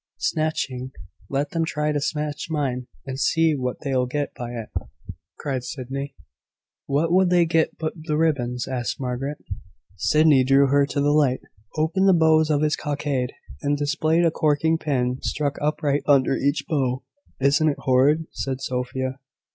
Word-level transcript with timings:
"Snatching! 0.17 0.93
let 1.29 1.51
them 1.51 1.63
try 1.63 1.91
to 1.91 2.01
snatch 2.01 2.47
mine, 2.49 2.87
and 3.05 3.19
see 3.19 3.53
what 3.53 3.81
they'll 3.81 4.07
get 4.07 4.33
by 4.33 4.49
it!" 4.53 4.69
cried 5.37 5.63
Sydney. 5.63 6.15
"What 6.87 7.13
would 7.13 7.29
they 7.29 7.45
get 7.45 7.77
but 7.77 7.93
the 7.95 8.17
ribbons?" 8.17 8.67
asked 8.67 8.99
Margaret. 8.99 9.37
Sydney 9.95 10.43
drew 10.43 10.65
her 10.69 10.87
to 10.87 10.99
the 10.99 11.11
light, 11.13 11.41
opened 11.77 12.07
the 12.07 12.13
bows 12.15 12.49
of 12.49 12.63
his 12.63 12.75
cockade, 12.75 13.33
and 13.61 13.77
displayed 13.77 14.25
a 14.25 14.31
corking 14.31 14.79
pin 14.79 15.19
stuck 15.21 15.57
upright 15.61 16.01
under 16.07 16.35
each 16.35 16.65
bow. 16.67 17.03
"Isn't 17.39 17.69
it 17.69 17.77
horrid?" 17.81 18.25
said 18.31 18.59
Sophia. 18.59 19.19